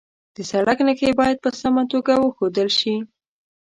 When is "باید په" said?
1.19-1.49